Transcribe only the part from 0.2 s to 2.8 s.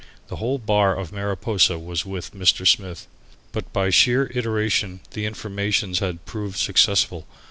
The whole bar of Mariposa was with Mr.